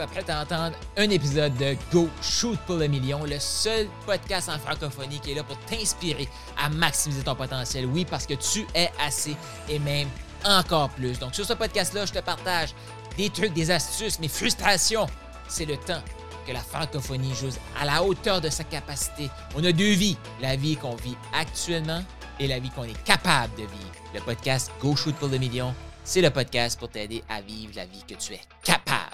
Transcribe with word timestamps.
t'apprêtes 0.00 0.30
à 0.30 0.40
entendre 0.40 0.74
un 0.96 1.10
épisode 1.10 1.54
de 1.58 1.76
Go 1.92 2.08
Shoot 2.22 2.58
pour 2.66 2.76
le 2.76 2.86
million, 2.86 3.22
le 3.24 3.38
seul 3.38 3.86
podcast 4.06 4.48
en 4.48 4.58
francophonie 4.58 5.20
qui 5.20 5.32
est 5.32 5.34
là 5.34 5.42
pour 5.42 5.58
t'inspirer 5.66 6.26
à 6.56 6.70
maximiser 6.70 7.22
ton 7.22 7.34
potentiel. 7.34 7.84
Oui, 7.84 8.06
parce 8.06 8.24
que 8.24 8.32
tu 8.32 8.66
es 8.74 8.90
assez 8.98 9.36
et 9.68 9.78
même 9.78 10.08
encore 10.46 10.88
plus. 10.88 11.18
Donc 11.18 11.34
sur 11.34 11.44
ce 11.44 11.52
podcast-là, 11.52 12.06
je 12.06 12.14
te 12.14 12.20
partage 12.20 12.70
des 13.18 13.28
trucs, 13.28 13.52
des 13.52 13.70
astuces, 13.70 14.18
mes 14.20 14.28
frustrations. 14.28 15.06
C'est 15.48 15.66
le 15.66 15.76
temps 15.76 16.00
que 16.46 16.52
la 16.52 16.60
francophonie 16.60 17.34
joue 17.34 17.50
à 17.78 17.84
la 17.84 18.02
hauteur 18.02 18.40
de 18.40 18.48
sa 18.48 18.64
capacité. 18.64 19.28
On 19.54 19.62
a 19.64 19.72
deux 19.72 19.92
vies, 19.92 20.16
la 20.40 20.56
vie 20.56 20.76
qu'on 20.76 20.96
vit 20.96 21.16
actuellement 21.34 22.02
et 22.38 22.46
la 22.46 22.58
vie 22.58 22.70
qu'on 22.70 22.84
est 22.84 23.04
capable 23.04 23.54
de 23.56 23.64
vivre. 23.64 23.92
Le 24.14 24.20
podcast 24.22 24.72
Go 24.80 24.96
Shoot 24.96 25.14
pour 25.16 25.28
le 25.28 25.36
million, 25.36 25.74
c'est 26.04 26.22
le 26.22 26.30
podcast 26.30 26.78
pour 26.78 26.88
t'aider 26.88 27.22
à 27.28 27.42
vivre 27.42 27.74
la 27.76 27.84
vie 27.84 28.02
que 28.08 28.14
tu 28.14 28.32
es 28.32 28.40
capable 28.64 29.09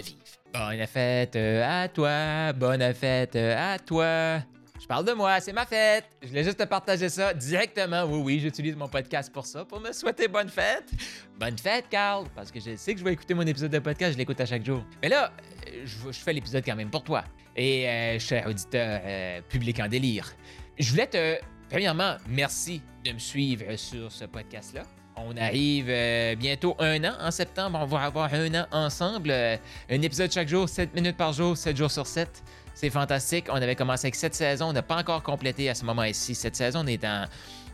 vivre. 0.00 0.18
Bonne 0.52 0.86
fête 0.86 1.36
euh, 1.36 1.82
à 1.82 1.88
toi, 1.88 2.52
bonne 2.52 2.94
fête 2.94 3.34
euh, 3.34 3.74
à 3.74 3.78
toi. 3.78 4.38
Je 4.80 4.86
parle 4.86 5.04
de 5.04 5.12
moi, 5.12 5.40
c'est 5.40 5.52
ma 5.52 5.66
fête. 5.66 6.04
Je 6.22 6.28
voulais 6.28 6.44
juste 6.44 6.58
te 6.58 6.64
partager 6.64 7.08
ça 7.08 7.34
directement. 7.34 8.04
Oui, 8.04 8.20
oui, 8.22 8.40
j'utilise 8.40 8.76
mon 8.76 8.86
podcast 8.86 9.32
pour 9.32 9.46
ça, 9.46 9.64
pour 9.64 9.80
me 9.80 9.92
souhaiter 9.92 10.28
bonne 10.28 10.48
fête. 10.48 10.90
Bonne 11.38 11.58
fête, 11.58 11.86
Carl, 11.90 12.26
parce 12.36 12.52
que 12.52 12.60
je 12.60 12.76
sais 12.76 12.92
que 12.92 13.00
je 13.00 13.04
vais 13.04 13.14
écouter 13.14 13.34
mon 13.34 13.46
épisode 13.46 13.72
de 13.72 13.78
podcast, 13.78 14.12
je 14.12 14.18
l'écoute 14.18 14.40
à 14.40 14.46
chaque 14.46 14.64
jour. 14.64 14.84
Mais 15.02 15.08
là, 15.08 15.32
euh, 15.68 15.84
je, 15.84 16.18
fais 16.18 16.32
l'épisode 16.32 16.64
quand 16.64 16.76
même 16.76 16.90
pour 16.90 17.02
toi. 17.02 17.24
Et 17.56 18.16
cher 18.18 18.46
auditeur 18.48 19.00
public 19.48 19.78
en 19.78 19.86
délire, 19.86 20.32
je 20.76 20.90
voulais 20.90 21.06
te, 21.06 21.38
premièrement, 21.70 22.16
merci 22.28 22.82
de 23.04 23.12
me 23.12 23.18
suivre 23.18 23.76
sur 23.76 24.10
ce 24.10 24.24
podcast-là. 24.24 24.82
On 25.16 25.36
arrive 25.36 25.86
euh, 25.88 26.34
bientôt 26.34 26.74
un 26.78 27.02
an. 27.04 27.12
En 27.20 27.30
septembre, 27.30 27.78
on 27.80 27.86
va 27.86 28.02
avoir 28.02 28.32
un 28.34 28.54
an 28.54 28.66
ensemble. 28.72 29.30
Euh, 29.30 29.56
un 29.90 30.02
épisode 30.02 30.32
chaque 30.32 30.48
jour, 30.48 30.68
7 30.68 30.94
minutes 30.94 31.16
par 31.16 31.32
jour, 31.32 31.56
7 31.56 31.76
jours 31.76 31.90
sur 31.90 32.06
7. 32.06 32.42
C'est 32.74 32.90
fantastique. 32.90 33.46
On 33.48 33.54
avait 33.54 33.76
commencé 33.76 34.06
avec 34.06 34.16
cette 34.16 34.34
saison. 34.34 34.66
On 34.66 34.72
n'a 34.72 34.82
pas 34.82 34.96
encore 34.96 35.22
complété 35.22 35.70
à 35.70 35.74
ce 35.74 35.84
moment-ci. 35.84 36.34
Cette 36.34 36.56
saison, 36.56 36.80
on 36.82 36.86
est, 36.86 37.04
en, 37.04 37.26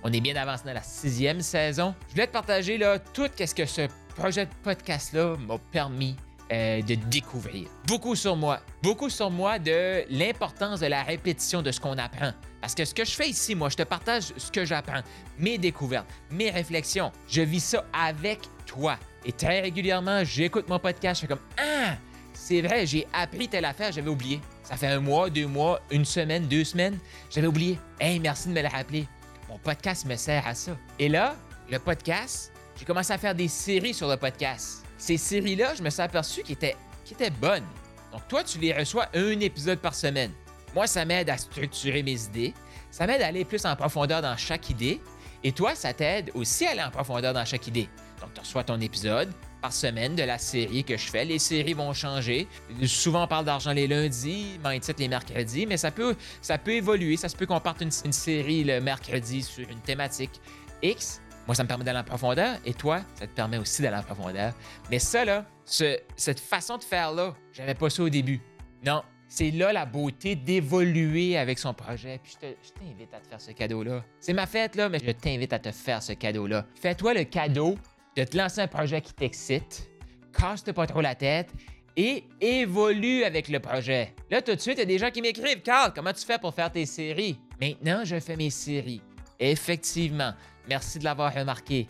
on 0.02 0.12
est 0.12 0.20
bien 0.20 0.36
avancé 0.36 0.64
dans 0.66 0.74
la 0.74 0.82
sixième 0.82 1.40
saison. 1.40 1.94
Je 2.08 2.12
voulais 2.14 2.26
te 2.26 2.32
partager 2.32 2.76
là, 2.76 2.98
tout 2.98 3.28
ce 3.38 3.54
que 3.54 3.64
ce 3.64 3.88
projet 4.16 4.44
de 4.44 4.50
podcast-là 4.62 5.36
m'a 5.38 5.56
permis 5.72 6.16
euh, 6.52 6.82
de 6.82 6.94
découvrir. 6.94 7.68
Beaucoup 7.86 8.16
sur 8.16 8.36
moi. 8.36 8.60
Beaucoup 8.82 9.08
sur 9.08 9.30
moi 9.30 9.58
de 9.58 10.04
l'importance 10.10 10.80
de 10.80 10.86
la 10.86 11.02
répétition 11.02 11.62
de 11.62 11.70
ce 11.72 11.80
qu'on 11.80 11.96
apprend. 11.96 12.32
Parce 12.60 12.74
que 12.74 12.84
ce 12.84 12.94
que 12.94 13.04
je 13.04 13.12
fais 13.12 13.28
ici, 13.28 13.54
moi, 13.54 13.68
je 13.68 13.76
te 13.76 13.82
partage 13.82 14.32
ce 14.36 14.50
que 14.50 14.64
j'apprends, 14.64 15.00
mes 15.38 15.58
découvertes, 15.58 16.06
mes 16.30 16.50
réflexions. 16.50 17.10
Je 17.28 17.40
vis 17.42 17.60
ça 17.60 17.84
avec 17.92 18.40
toi. 18.66 18.98
Et 19.24 19.32
très 19.32 19.60
régulièrement, 19.60 20.24
j'écoute 20.24 20.68
mon 20.68 20.78
podcast, 20.78 21.20
je 21.20 21.26
fais 21.26 21.32
comme 21.32 21.44
Ah, 21.58 21.94
c'est 22.34 22.62
vrai, 22.62 22.86
j'ai 22.86 23.06
appris 23.12 23.48
telle 23.48 23.64
affaire, 23.64 23.92
j'avais 23.92 24.10
oublié. 24.10 24.40
Ça 24.62 24.76
fait 24.76 24.86
un 24.86 25.00
mois, 25.00 25.30
deux 25.30 25.46
mois, 25.46 25.80
une 25.90 26.04
semaine, 26.04 26.46
deux 26.46 26.64
semaines, 26.64 26.98
j'avais 27.30 27.46
oublié. 27.46 27.78
Hey, 27.98 28.18
merci 28.20 28.48
de 28.48 28.54
me 28.54 28.62
le 28.62 28.68
rappeler. 28.68 29.06
Mon 29.48 29.58
podcast 29.58 30.06
me 30.06 30.16
sert 30.16 30.46
à 30.46 30.54
ça. 30.54 30.76
Et 30.98 31.08
là, 31.08 31.36
le 31.70 31.78
podcast, 31.78 32.52
j'ai 32.76 32.84
commencé 32.84 33.12
à 33.12 33.18
faire 33.18 33.34
des 33.34 33.48
séries 33.48 33.94
sur 33.94 34.08
le 34.08 34.16
podcast. 34.16 34.84
Ces 34.96 35.16
séries-là, 35.16 35.74
je 35.74 35.82
me 35.82 35.90
suis 35.90 36.02
aperçu 36.02 36.42
qu'ils 36.42 36.56
étaient 36.56 37.30
bonnes. 37.40 37.66
Donc, 38.12 38.26
toi, 38.28 38.42
tu 38.44 38.58
les 38.58 38.72
reçois 38.72 39.06
un 39.14 39.38
épisode 39.40 39.78
par 39.78 39.94
semaine. 39.94 40.32
Moi, 40.74 40.86
ça 40.86 41.04
m'aide 41.04 41.30
à 41.30 41.36
structurer 41.36 42.02
mes 42.02 42.22
idées. 42.24 42.54
Ça 42.90 43.06
m'aide 43.06 43.22
à 43.22 43.26
aller 43.26 43.44
plus 43.44 43.64
en 43.66 43.74
profondeur 43.76 44.22
dans 44.22 44.36
chaque 44.36 44.70
idée. 44.70 45.00
Et 45.42 45.52
toi, 45.52 45.74
ça 45.74 45.92
t'aide 45.94 46.30
aussi 46.34 46.66
à 46.66 46.70
aller 46.70 46.82
en 46.82 46.90
profondeur 46.90 47.32
dans 47.32 47.44
chaque 47.44 47.66
idée. 47.66 47.88
Donc, 48.20 48.34
tu 48.34 48.40
reçois 48.40 48.62
ton 48.64 48.78
épisode 48.80 49.32
par 49.62 49.72
semaine 49.72 50.14
de 50.14 50.22
la 50.22 50.38
série 50.38 50.84
que 50.84 50.96
je 50.96 51.06
fais. 51.10 51.24
Les 51.24 51.38
séries 51.38 51.72
vont 51.72 51.92
changer. 51.94 52.46
Souvent, 52.86 53.24
on 53.24 53.26
parle 53.26 53.44
d'argent 53.46 53.72
les 53.72 53.86
lundis, 53.86 54.58
mindset 54.64 54.94
les 54.98 55.08
mercredis, 55.08 55.66
mais 55.66 55.76
ça 55.78 55.90
peut, 55.90 56.14
ça 56.42 56.58
peut 56.58 56.72
évoluer. 56.72 57.16
Ça 57.16 57.28
se 57.28 57.36
peut 57.36 57.46
qu'on 57.46 57.60
parte 57.60 57.80
une, 57.80 57.90
série 57.90 58.64
le 58.64 58.80
mercredi 58.80 59.42
sur 59.42 59.68
une 59.68 59.80
thématique 59.80 60.40
X. 60.82 61.22
Moi, 61.46 61.54
ça 61.54 61.62
me 61.62 61.68
permet 61.68 61.84
d'aller 61.84 61.98
en 62.00 62.04
profondeur. 62.04 62.58
Et 62.66 62.74
toi, 62.74 63.00
ça 63.14 63.26
te 63.26 63.32
permet 63.34 63.56
aussi 63.58 63.80
d'aller 63.82 63.96
en 63.96 64.02
profondeur. 64.02 64.52
Mais 64.90 64.98
ça, 64.98 65.24
là, 65.24 65.46
ce- 65.64 65.98
cette 66.16 66.40
façon 66.40 66.76
de 66.76 66.84
faire-là, 66.84 67.34
j'avais 67.52 67.74
pas 67.74 67.88
ça 67.88 68.02
au 68.02 68.08
début. 68.10 68.40
Non, 68.84 69.02
c'est 69.32 69.52
là 69.52 69.72
la 69.72 69.86
beauté 69.86 70.34
d'évoluer 70.34 71.38
avec 71.38 71.58
son 71.58 71.72
projet. 71.72 72.18
Puis 72.22 72.32
je 72.34 72.46
te- 72.48 72.54
je 72.62 72.70
t'invite 72.72 73.14
à 73.14 73.20
te 73.20 73.26
faire 73.28 73.40
ce 73.40 73.52
cadeau-là. 73.52 74.04
C'est 74.18 74.32
ma 74.32 74.46
fête, 74.46 74.74
là, 74.74 74.88
mais 74.88 74.98
je 75.02 75.10
t'invite 75.12 75.52
à 75.52 75.58
te 75.60 75.70
faire 75.70 76.02
ce 76.02 76.12
cadeau-là. 76.12 76.66
Fais-toi 76.74 77.14
le 77.14 77.24
cadeau 77.24 77.76
de 78.16 78.24
te 78.24 78.36
lancer 78.36 78.60
un 78.60 78.66
projet 78.66 79.00
qui 79.00 79.14
t'excite. 79.14 79.88
Casse-toi 80.36 80.74
pas 80.74 80.86
trop 80.86 81.00
la 81.00 81.14
tête 81.14 81.48
et 81.96 82.24
évolue 82.40 83.22
avec 83.22 83.48
le 83.48 83.60
projet. 83.60 84.14
Là, 84.30 84.42
tout 84.42 84.54
de 84.54 84.60
suite, 84.60 84.76
il 84.78 84.80
y 84.80 84.82
a 84.82 84.86
des 84.86 84.98
gens 84.98 85.10
qui 85.10 85.22
m'écrivent 85.22 85.62
Carl, 85.62 85.92
comment 85.94 86.12
tu 86.12 86.24
fais 86.26 86.38
pour 86.38 86.52
faire 86.52 86.70
tes 86.72 86.86
séries? 86.86 87.38
Maintenant, 87.60 88.02
je 88.04 88.18
fais 88.18 88.36
mes 88.36 88.50
séries. 88.50 89.00
Effectivement. 89.38 90.32
Merci 90.68 90.98
de 90.98 91.04
l'avoir 91.04 91.32
remarqué. 91.34 91.86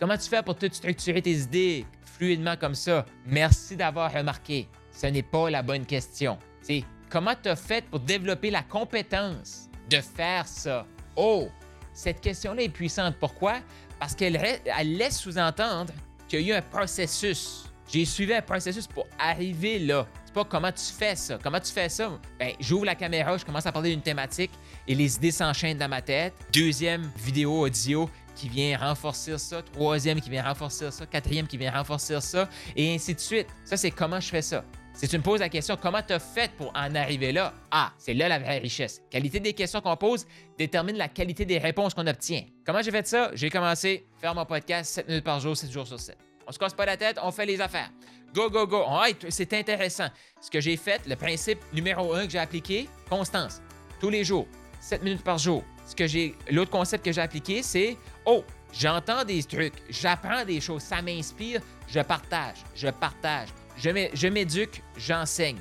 Comment 0.00 0.16
tu 0.16 0.28
fais 0.28 0.42
pour 0.42 0.56
tout 0.56 0.68
structurer 0.72 1.22
tes 1.22 1.32
idées 1.38 1.84
fluidement 2.04 2.56
comme 2.56 2.74
ça? 2.74 3.04
Merci 3.26 3.76
d'avoir 3.76 4.12
remarqué. 4.12 4.68
Ce 4.90 5.06
n'est 5.06 5.22
pas 5.22 5.50
la 5.50 5.62
bonne 5.62 5.86
question. 5.86 6.38
C'est 6.64 6.82
comment 7.10 7.34
tu 7.40 7.50
as 7.50 7.56
fait 7.56 7.84
pour 7.90 8.00
développer 8.00 8.50
la 8.50 8.62
compétence 8.62 9.68
de 9.90 10.00
faire 10.00 10.48
ça? 10.48 10.86
Oh, 11.14 11.48
cette 11.92 12.22
question-là 12.22 12.62
est 12.62 12.70
puissante. 12.70 13.16
Pourquoi? 13.20 13.56
Parce 14.00 14.14
qu'elle 14.14 14.36
elle 14.36 14.96
laisse 14.96 15.18
sous-entendre 15.18 15.92
qu'il 16.26 16.40
y 16.40 16.52
a 16.52 16.54
eu 16.54 16.58
un 16.58 16.62
processus. 16.62 17.66
J'ai 17.92 18.06
suivi 18.06 18.32
un 18.32 18.40
processus 18.40 18.86
pour 18.86 19.06
arriver 19.18 19.78
là. 19.78 20.06
C'est 20.24 20.32
pas 20.32 20.44
comment 20.44 20.72
tu 20.72 20.84
fais 20.84 21.14
ça. 21.14 21.38
Comment 21.42 21.60
tu 21.60 21.70
fais 21.70 21.90
ça? 21.90 22.18
Ben, 22.38 22.52
j'ouvre 22.58 22.86
la 22.86 22.94
caméra, 22.94 23.36
je 23.36 23.44
commence 23.44 23.66
à 23.66 23.72
parler 23.72 23.90
d'une 23.90 24.00
thématique 24.00 24.50
et 24.88 24.94
les 24.94 25.16
idées 25.16 25.32
s'enchaînent 25.32 25.76
dans 25.76 25.90
ma 25.90 26.00
tête. 26.00 26.32
Deuxième 26.50 27.10
vidéo 27.18 27.60
audio 27.60 28.08
qui 28.34 28.48
vient 28.48 28.78
renforcer 28.78 29.36
ça. 29.36 29.60
Troisième 29.60 30.18
qui 30.18 30.30
vient 30.30 30.42
renforcer 30.42 30.90
ça. 30.90 31.04
Quatrième 31.04 31.46
qui 31.46 31.58
vient 31.58 31.72
renforcer 31.72 32.18
ça. 32.22 32.48
Et 32.74 32.94
ainsi 32.94 33.14
de 33.14 33.20
suite. 33.20 33.48
Ça, 33.66 33.76
c'est 33.76 33.90
comment 33.90 34.18
je 34.18 34.28
fais 34.28 34.42
ça. 34.42 34.64
Si 34.96 35.08
tu 35.08 35.18
me 35.18 35.24
poses 35.24 35.40
la 35.40 35.48
question, 35.48 35.76
comment 35.76 36.02
tu 36.02 36.12
as 36.12 36.20
fait 36.20 36.52
pour 36.52 36.68
en 36.68 36.94
arriver 36.94 37.32
là? 37.32 37.52
Ah, 37.72 37.92
c'est 37.98 38.14
là 38.14 38.28
la 38.28 38.38
vraie 38.38 38.58
richesse. 38.58 39.02
Qualité 39.10 39.40
des 39.40 39.52
questions 39.52 39.80
qu'on 39.80 39.96
pose 39.96 40.24
détermine 40.56 40.96
la 40.96 41.08
qualité 41.08 41.44
des 41.44 41.58
réponses 41.58 41.94
qu'on 41.94 42.06
obtient. 42.06 42.44
Comment 42.64 42.80
j'ai 42.80 42.92
fait 42.92 43.04
ça? 43.04 43.30
J'ai 43.34 43.50
commencé 43.50 44.06
à 44.16 44.20
faire 44.20 44.34
mon 44.36 44.46
podcast 44.46 44.94
7 44.94 45.08
minutes 45.08 45.24
par 45.24 45.40
jour, 45.40 45.56
7 45.56 45.72
jours 45.72 45.86
sur 45.86 45.98
7. 45.98 46.16
On 46.46 46.52
se 46.52 46.58
casse 46.60 46.74
pas 46.74 46.86
la 46.86 46.96
tête, 46.96 47.18
on 47.20 47.32
fait 47.32 47.44
les 47.44 47.60
affaires. 47.60 47.90
Go, 48.32 48.48
go, 48.48 48.68
go. 48.68 48.84
Ah, 48.86 49.06
c'est 49.30 49.52
intéressant. 49.54 50.06
Ce 50.40 50.48
que 50.48 50.60
j'ai 50.60 50.76
fait, 50.76 51.04
le 51.08 51.16
principe 51.16 51.58
numéro 51.72 52.14
un 52.14 52.26
que 52.26 52.30
j'ai 52.30 52.38
appliqué, 52.38 52.88
constance. 53.10 53.60
Tous 54.00 54.10
les 54.10 54.22
jours, 54.22 54.46
7 54.80 55.02
minutes 55.02 55.24
par 55.24 55.38
jour. 55.38 55.64
Ce 55.86 55.96
que 55.96 56.06
j'ai, 56.06 56.36
l'autre 56.52 56.70
concept 56.70 57.04
que 57.04 57.10
j'ai 57.10 57.20
appliqué, 57.20 57.64
c'est 57.64 57.96
oh, 58.26 58.44
j'entends 58.72 59.24
des 59.24 59.42
trucs, 59.42 59.74
j'apprends 59.90 60.44
des 60.44 60.60
choses, 60.60 60.82
ça 60.82 61.02
m'inspire, 61.02 61.60
je 61.88 62.00
partage, 62.00 62.58
je 62.76 62.88
partage, 62.88 63.48
je 63.76 63.90
m'é- 63.90 64.10
je 64.14 64.26
m'éduque, 64.28 64.82
j'enseigne. 64.96 65.58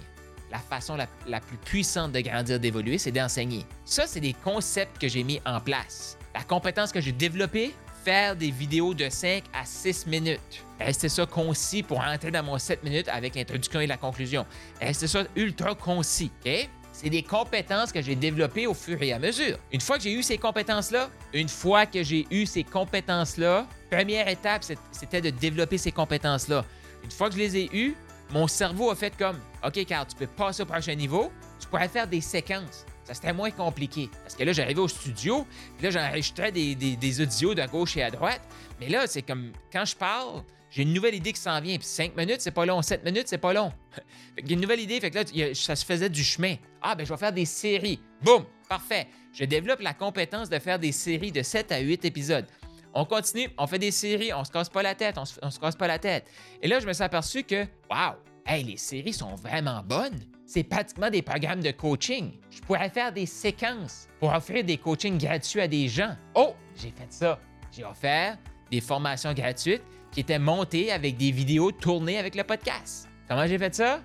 La 0.52 0.60
façon 0.60 0.96
la, 0.96 1.40
plus 1.40 1.58
puissante 1.58 2.12
de 2.12 2.20
grandir, 2.20 2.60
d'évoluer, 2.60 2.98
c'est 3.00 3.12
d'enseigner. 3.12 3.66
Ça, 3.86 4.06
c'est 4.06 4.20
des 4.20 4.34
concepts 4.34 5.00
que 5.02 5.08
j'ai 5.08 5.24
mis 5.24 5.42
en 5.46 5.60
place. 5.60 6.18
La 6.36 6.44
compétence 6.44 6.92
que 6.92 7.02
j'ai 7.02 7.12
développée, 7.12 7.74
faire 8.06 8.36
des 8.36 8.52
vidéos 8.52 8.94
de 8.94 9.10
5 9.10 9.44
à 9.52 9.66
6 9.66 10.06
minutes. 10.06 10.40
Rester 10.80 11.10
ça 11.10 11.26
concis 11.26 11.82
pour 11.82 12.00
entrer 12.00 12.30
dans 12.30 12.44
mon 12.44 12.60
7 12.60 12.84
minutes 12.84 13.08
avec 13.08 13.34
l'introduction 13.36 13.80
et 13.80 13.88
la 13.88 13.98
conclusion. 13.98 14.46
Rester 14.80 15.08
ça 15.08 15.24
ultra 15.36 15.74
concis, 15.74 16.32
OK? 16.46 16.70
C'est 16.92 17.10
des 17.10 17.24
compétences 17.24 17.92
que 17.92 18.02
j'ai 18.04 18.16
développées 18.16 18.68
au 18.68 18.76
fur 18.76 19.02
et 19.02 19.12
à 19.14 19.18
mesure. 19.18 19.58
Une 19.72 19.82
fois 19.82 19.98
que 19.98 20.04
j'ai 20.04 20.14
eu 20.14 20.22
ces 20.22 20.38
compétences-là, 20.38 21.10
une 21.34 21.50
fois 21.50 21.88
que 21.88 22.04
j'ai 22.04 22.28
eu 22.30 22.46
ces 22.46 22.64
compétences-là, 22.64 23.66
première 23.90 24.28
étape, 24.28 24.64
c'était 24.92 25.22
de 25.22 25.32
développer 25.32 25.80
ces 25.80 25.92
compétences-là. 25.92 26.64
Une 27.04 27.12
fois 27.12 27.30
que 27.30 27.36
je 27.36 27.40
les 27.40 27.58
ai 27.58 27.70
eues, 27.74 27.96
mon 28.32 28.48
cerveau 28.48 28.90
a 28.90 28.96
fait 28.96 29.16
comme 29.16 29.40
OK, 29.66 29.86
Carl, 29.86 30.08
tu 30.08 30.16
peux 30.16 30.28
passer 30.28 30.64
au 30.64 30.66
prochain 30.66 30.96
niveau, 30.96 31.32
tu 31.60 31.68
pourrais 31.68 31.88
faire 31.88 32.08
des 32.08 32.22
séquences. 32.22 32.86
Ça 33.04 33.14
serait 33.14 33.34
moins 33.34 33.52
compliqué. 33.52 34.10
Parce 34.24 34.36
que 34.36 34.44
là, 34.44 34.54
j'arrivais 34.54 34.80
au 34.80 34.88
studio, 34.88 35.46
puis 35.78 35.86
là, 35.86 35.92
j'enregistrais 35.92 36.52
des, 36.52 37.22
audios 37.22 37.54
de 37.54 37.66
gauche 37.68 37.98
et 37.98 38.04
à 38.04 38.10
droite. 38.10 38.42
Mais 38.80 38.90
là, 38.90 39.08
c'est 39.08 39.22
comme 39.22 39.52
quand 39.72 39.86
je 39.86 39.96
parle, 39.96 40.42
j'ai 40.70 40.84
une 40.84 40.94
nouvelle 40.94 41.16
idée 41.16 41.34
qui 41.34 41.40
s'en 41.40 41.60
vient. 41.60 41.78
Puis 41.78 41.86
5 41.86 42.16
minutes, 42.16 42.42
c'est 42.42 42.52
pas 42.52 42.66
long. 42.66 42.82
7 42.82 43.04
minutes, 43.04 43.28
c'est 43.28 43.38
pas 43.38 43.54
long. 43.54 43.72
Fait 44.36 44.52
une 44.52 44.62
nouvelle 44.62 44.80
idée, 44.80 45.00
fait 45.00 45.12
que 45.12 45.20
là, 45.20 45.54
ça 45.54 45.76
se 45.76 45.86
faisait 45.86 46.10
du 46.10 46.24
chemin. 46.24 46.56
Ah, 46.82 46.96
ben, 46.96 47.06
je 47.06 47.14
vais 47.14 47.20
faire 47.20 47.32
des 47.32 47.46
séries. 47.46 48.00
Boum! 48.24 48.46
Parfait. 48.68 49.08
Je 49.32 49.46
développe 49.46 49.82
la 49.82 49.94
compétence 49.94 50.50
de 50.50 50.58
faire 50.58 50.80
des 50.80 50.92
séries 50.92 51.32
de 51.32 51.44
7 51.44 51.72
à 51.72 51.80
8 51.80 52.06
épisodes. 52.06 52.48
On 52.94 53.06
continue, 53.06 53.50
on 53.58 53.66
fait 53.66 53.80
des 53.80 53.92
séries, 53.92 54.32
on 54.34 54.44
se 54.44 54.52
casse 54.52 54.70
pas 54.70 54.84
la 54.84 54.94
tête, 54.94 55.18
on 55.18 55.26
se, 55.26 55.34
se 55.34 55.60
casse 55.60 55.76
pas 55.76 55.88
la 55.88 55.98
tête. 55.98 56.26
Et 56.62 56.68
là, 56.68 56.80
je 56.80 56.86
me 56.86 56.94
suis 56.94 57.04
aperçu 57.04 57.44
que, 57.44 57.66
waouh, 57.90 58.16
hey, 58.46 58.64
les 58.64 58.78
séries 58.78 59.14
sont 59.14 59.34
vraiment 59.36 59.82
bonnes. 59.84 60.20
C'est 60.46 60.64
pratiquement 60.64 61.10
des 61.10 61.22
programmes 61.22 61.62
de 61.62 61.72
coaching. 61.72 62.34
Je 62.52 62.60
pourrais 62.62 62.90
faire 62.90 63.12
des 63.12 63.26
séquences 63.26 64.08
pour 64.20 64.32
offrir 64.32 64.64
des 64.64 64.78
coachings 64.78 65.18
gratuits 65.18 65.62
à 65.62 65.68
des 65.68 65.88
gens. 65.88 66.16
Oh, 66.36 66.54
j'ai 66.76 66.92
fait 66.92 67.12
ça. 67.12 67.40
J'ai 67.72 67.84
offert 67.84 68.38
des 68.70 68.82
formations 68.82 69.34
gratuites 69.34 69.82
qui 70.12 70.20
étaient 70.20 70.38
montées 70.38 70.92
avec 70.92 71.18
des 71.18 71.32
vidéos 71.32 71.72
tournées 71.72 72.20
avec 72.20 72.36
le 72.36 72.44
podcast. 72.44 73.10
Comment 73.28 73.48
j'ai 73.48 73.58
fait 73.58 73.74
ça? 73.74 74.02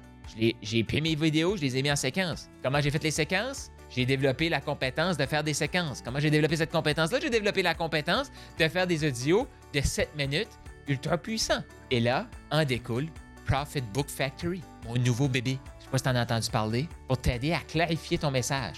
J'ai 0.62 0.84
pris 0.84 1.02
mes 1.02 1.14
vidéos, 1.14 1.56
je 1.56 1.62
les 1.62 1.76
ai 1.76 1.82
mis 1.82 1.90
en 1.90 1.96
séquence. 1.96 2.48
Comment 2.62 2.80
j'ai 2.80 2.90
fait 2.90 3.02
les 3.02 3.10
séquences? 3.10 3.70
J'ai 3.90 4.04
développé 4.04 4.48
la 4.48 4.60
compétence 4.60 5.16
de 5.16 5.24
faire 5.26 5.42
des 5.42 5.54
séquences. 5.54 6.02
Comment 6.04 6.20
j'ai 6.20 6.30
développé 6.30 6.56
cette 6.56 6.72
compétence-là? 6.72 7.18
J'ai 7.20 7.30
développé 7.30 7.62
la 7.62 7.74
compétence 7.74 8.30
de 8.58 8.68
faire 8.68 8.86
des 8.86 9.06
audios 9.06 9.48
de 9.72 9.80
7 9.80 10.14
minutes 10.16 10.50
ultra 10.86 11.16
puissants. 11.16 11.62
Et 11.90 12.00
là, 12.00 12.26
en 12.50 12.64
découle 12.64 13.06
Profit 13.46 13.80
Book 13.80 14.08
Factory, 14.08 14.62
mon 14.86 14.96
nouveau 14.96 15.28
bébé. 15.28 15.58
Je 15.78 15.84
sais 15.84 15.90
pas 15.90 15.98
si 15.98 16.04
tu 16.04 16.10
en 16.10 16.16
as 16.16 16.22
entendu 16.22 16.50
parler, 16.50 16.88
pour 17.06 17.18
t'aider 17.18 17.52
à 17.52 17.60
clarifier 17.60 18.18
ton 18.18 18.30
message, 18.30 18.76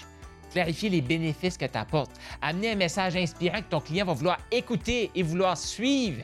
clarifier 0.51 0.89
les 0.89 1.01
bénéfices 1.01 1.57
que 1.57 1.65
tu 1.65 1.77
apportes, 1.77 2.11
amener 2.41 2.71
un 2.71 2.75
message 2.75 3.17
inspirant 3.17 3.59
que 3.59 3.69
ton 3.69 3.81
client 3.81 4.05
va 4.05 4.13
vouloir 4.13 4.37
écouter 4.49 5.11
et 5.13 5.23
vouloir 5.23 5.57
suivre. 5.57 6.23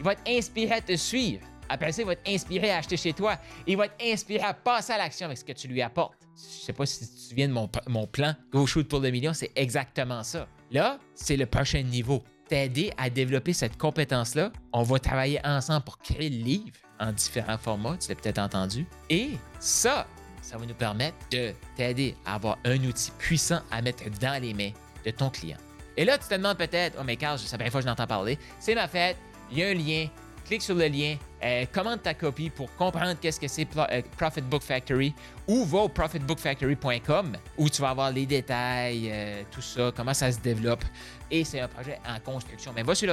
Il 0.00 0.04
va 0.04 0.12
être 0.12 0.28
inspiré 0.28 0.74
à 0.74 0.80
te 0.80 0.96
suivre. 0.96 1.46
Après 1.68 1.92
ça, 1.92 2.02
il 2.02 2.06
va 2.06 2.12
être 2.12 2.28
inspiré 2.28 2.70
à 2.70 2.78
acheter 2.78 2.96
chez 2.96 3.12
toi. 3.12 3.36
Il 3.66 3.76
va 3.76 3.86
être 3.86 3.96
inspiré 4.02 4.44
à 4.44 4.54
passer 4.54 4.92
à 4.92 4.98
l'action 4.98 5.26
avec 5.26 5.38
ce 5.38 5.44
que 5.44 5.52
tu 5.52 5.68
lui 5.68 5.82
apportes. 5.82 6.18
Je 6.36 6.64
sais 6.66 6.72
pas 6.72 6.86
si 6.86 7.00
tu 7.00 7.06
te 7.06 7.20
souviens 7.20 7.48
de 7.48 7.52
mon, 7.52 7.68
mon 7.88 8.06
plan 8.06 8.34
Go 8.52 8.66
Shoot 8.66 8.88
pour 8.88 9.00
le 9.00 9.10
million, 9.10 9.32
c'est 9.32 9.50
exactement 9.56 10.22
ça. 10.22 10.46
Là, 10.70 10.98
c'est 11.14 11.36
le 11.36 11.46
prochain 11.46 11.82
niveau. 11.82 12.22
T'aider 12.48 12.92
à 12.96 13.10
développer 13.10 13.52
cette 13.52 13.76
compétence-là. 13.76 14.52
On 14.72 14.82
va 14.82 14.98
travailler 14.98 15.40
ensemble 15.44 15.84
pour 15.84 15.98
créer 15.98 16.30
le 16.30 16.42
livre 16.42 16.72
en 16.98 17.12
différents 17.12 17.58
formats, 17.58 17.96
tu 17.98 18.08
l'as 18.08 18.14
peut-être 18.14 18.38
entendu. 18.38 18.86
Et 19.10 19.32
ça, 19.60 20.06
ça 20.42 20.56
va 20.56 20.66
nous 20.66 20.74
permettre 20.74 21.16
de 21.30 21.52
t'aider 21.76 22.16
à 22.24 22.34
avoir 22.34 22.58
un 22.64 22.82
outil 22.84 23.10
puissant 23.18 23.60
à 23.70 23.82
mettre 23.82 24.04
dans 24.18 24.42
les 24.42 24.54
mains 24.54 24.70
de 25.04 25.10
ton 25.10 25.30
client. 25.30 25.58
Et 25.96 26.04
là, 26.04 26.16
tu 26.16 26.28
te 26.28 26.34
demandes 26.34 26.56
peut-être, 26.56 26.96
oh 26.98 27.04
mais 27.04 27.16
Carl, 27.16 27.38
c'est 27.38 27.50
la 27.50 27.58
première 27.58 27.72
fois 27.72 27.80
que 27.80 27.84
je 27.84 27.90
n'entends 27.90 28.06
parler, 28.06 28.38
c'est 28.58 28.74
ma 28.74 28.88
fête, 28.88 29.16
il 29.50 29.58
y 29.58 29.64
a 29.64 29.68
un 29.68 29.74
lien, 29.74 30.08
clique 30.44 30.62
sur 30.62 30.74
le 30.74 30.86
lien, 30.86 31.16
euh, 31.42 31.64
commande 31.72 32.02
ta 32.02 32.14
copie 32.14 32.50
pour 32.50 32.74
comprendre 32.74 33.14
qu'est-ce 33.20 33.38
que 33.38 33.46
c'est 33.46 33.68
euh, 33.76 34.02
Profit 34.16 34.40
Book 34.40 34.62
Factory 34.62 35.14
ou 35.46 35.64
va 35.64 35.78
au 35.80 35.88
profitbookfactory.com 35.88 37.36
où 37.56 37.68
tu 37.68 37.80
vas 37.80 37.90
avoir 37.90 38.10
les 38.10 38.26
détails, 38.26 39.08
euh, 39.12 39.42
tout 39.50 39.60
ça, 39.60 39.92
comment 39.96 40.14
ça 40.14 40.32
se 40.32 40.40
développe. 40.40 40.82
Et 41.30 41.44
c'est 41.44 41.60
un 41.60 41.68
projet 41.68 42.00
en 42.08 42.18
construction. 42.20 42.72
Mais 42.74 42.82
va 42.82 42.94
sur, 42.94 43.06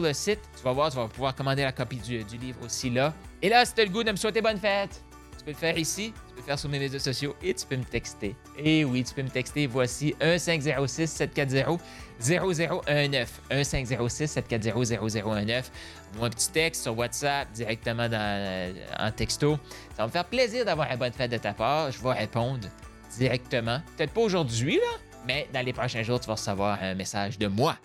le, 0.00 0.12
site, 0.12 0.40
tu 0.56 0.62
vas 0.62 0.72
voir, 0.72 0.90
tu 0.90 0.96
vas 0.96 1.08
pouvoir 1.08 1.34
commander 1.34 1.62
la 1.62 1.72
copie 1.72 1.96
du, 1.96 2.18
livre 2.38 2.60
aussi 2.64 2.90
là. 2.90 3.12
Et 3.42 3.48
là, 3.48 3.64
si 3.64 3.74
tu 3.74 3.80
as 3.80 3.84
le 3.84 3.90
goût 3.90 4.04
de 4.04 4.12
me 4.12 4.16
souhaiter 4.16 4.40
bonne 4.40 4.58
fête, 4.58 5.02
peux 5.48 5.52
le 5.52 5.56
faire 5.56 5.78
ici, 5.78 6.12
tu 6.12 6.34
peux 6.34 6.40
le 6.40 6.44
faire 6.44 6.58
sur 6.58 6.68
mes 6.68 6.78
réseaux 6.78 6.98
sociaux 6.98 7.34
et 7.42 7.54
tu 7.54 7.64
peux 7.64 7.76
me 7.76 7.84
texter. 7.84 8.36
Et 8.58 8.84
oui, 8.84 9.02
tu 9.02 9.14
peux 9.14 9.22
me 9.22 9.30
texter. 9.30 9.66
Voici 9.66 10.14
1506 10.20 11.06
740 11.06 11.80
0019. 12.20 13.40
1506 13.50 14.26
740 14.26 14.84
0019. 14.84 15.70
Moi, 16.16 16.26
un 16.26 16.30
petit 16.30 16.50
texte 16.50 16.82
sur 16.82 16.98
WhatsApp 16.98 17.50
directement 17.52 18.08
euh, 18.12 18.72
en 18.98 19.10
texto. 19.10 19.58
Ça 19.96 20.02
va 20.02 20.06
me 20.06 20.12
faire 20.12 20.26
plaisir 20.26 20.66
d'avoir 20.66 20.90
une 20.90 20.98
bonne 20.98 21.12
fête 21.12 21.30
de 21.30 21.38
ta 21.38 21.54
part. 21.54 21.92
Je 21.92 22.02
vais 22.02 22.12
répondre 22.12 22.68
directement. 23.16 23.80
Peut-être 23.96 24.12
pas 24.12 24.20
aujourd'hui, 24.20 24.76
là, 24.76 24.98
mais 25.26 25.48
dans 25.54 25.64
les 25.64 25.72
prochains 25.72 26.02
jours, 26.02 26.20
tu 26.20 26.26
vas 26.26 26.34
recevoir 26.34 26.78
un 26.82 26.94
message 26.94 27.38
de 27.38 27.46
moi. 27.46 27.78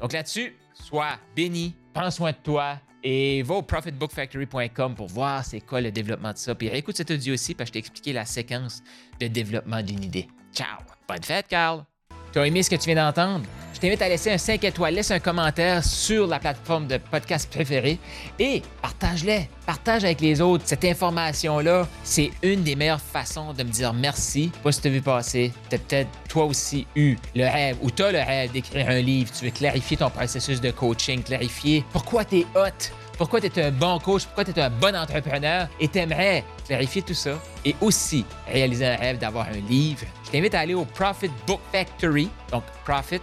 Donc 0.00 0.14
là-dessus, 0.14 0.56
sois 0.72 1.18
béni, 1.36 1.76
prends 1.92 2.10
soin 2.10 2.30
de 2.32 2.38
toi, 2.42 2.78
et 3.02 3.42
va 3.42 3.54
au 3.56 3.62
profitbookfactory.com 3.62 4.94
pour 4.94 5.08
voir 5.08 5.44
c'est 5.44 5.60
quoi 5.60 5.80
le 5.80 5.90
développement 5.90 6.32
de 6.32 6.38
ça. 6.38 6.54
Puis 6.54 6.68
écoute 6.68 6.96
cet 6.96 7.10
audio 7.10 7.34
aussi 7.34 7.54
parce 7.54 7.70
que 7.70 7.72
je 7.72 7.72
t'ai 7.74 7.78
expliqué 7.80 8.12
la 8.12 8.24
séquence 8.24 8.82
de 9.20 9.26
développement 9.26 9.82
d'une 9.82 10.04
idée. 10.04 10.28
Ciao! 10.54 10.78
Bonne 11.08 11.22
fête, 11.22 11.48
Carl! 11.48 11.84
Tu 12.32 12.38
as 12.38 12.46
aimé 12.46 12.62
ce 12.62 12.70
que 12.70 12.76
tu 12.76 12.86
viens 12.86 13.06
d'entendre? 13.06 13.44
Je 13.80 13.86
t'invite 13.86 14.02
à 14.02 14.10
laisser 14.10 14.30
un 14.30 14.36
5 14.36 14.62
étoiles, 14.64 14.92
laisse 14.92 15.10
un 15.10 15.20
commentaire 15.20 15.82
sur 15.82 16.26
la 16.26 16.38
plateforme 16.38 16.86
de 16.86 16.98
podcast 16.98 17.50
préférée 17.50 17.98
et 18.38 18.60
partage-les. 18.82 19.48
Partage 19.64 20.04
avec 20.04 20.20
les 20.20 20.42
autres. 20.42 20.64
Cette 20.66 20.84
information-là, 20.84 21.88
c'est 22.04 22.30
une 22.42 22.62
des 22.62 22.76
meilleures 22.76 23.00
façons 23.00 23.54
de 23.54 23.62
me 23.62 23.70
dire 23.70 23.94
merci. 23.94 24.52
Pas 24.62 24.70
si 24.70 24.82
tu 24.82 24.88
as 24.88 24.90
vu 24.90 25.00
passer, 25.00 25.50
tu 25.70 25.76
as 25.76 25.78
peut-être 25.78 26.10
toi 26.28 26.44
aussi 26.44 26.86
eu 26.94 27.16
le 27.34 27.44
rêve 27.44 27.78
ou 27.80 27.90
tu 27.90 28.02
as 28.02 28.12
le 28.12 28.18
rêve 28.18 28.52
d'écrire 28.52 28.86
un 28.86 29.00
livre. 29.00 29.32
Tu 29.32 29.46
veux 29.46 29.50
clarifier 29.50 29.96
ton 29.96 30.10
processus 30.10 30.60
de 30.60 30.72
coaching, 30.72 31.22
clarifier 31.22 31.82
pourquoi 31.90 32.26
tu 32.26 32.40
es 32.40 32.46
hot, 32.54 32.92
pourquoi 33.16 33.40
tu 33.40 33.46
es 33.46 33.62
un 33.62 33.70
bon 33.70 33.98
coach, 33.98 34.26
pourquoi 34.26 34.44
tu 34.44 34.50
es 34.50 34.60
un 34.60 34.68
bon 34.68 34.94
entrepreneur 34.94 35.68
et 35.80 35.88
tu 35.88 35.96
aimerais 35.96 36.44
clarifier 36.66 37.00
tout 37.00 37.14
ça 37.14 37.40
et 37.64 37.74
aussi 37.80 38.26
réaliser 38.46 38.88
un 38.88 38.96
rêve 38.96 39.16
d'avoir 39.16 39.48
un 39.48 39.70
livre. 39.70 40.04
Je 40.26 40.32
t'invite 40.32 40.54
à 40.54 40.60
aller 40.60 40.74
au 40.74 40.84
Profit 40.84 41.30
Book 41.46 41.60
Factory, 41.72 42.28
donc 42.52 42.64
Profit 42.84 43.22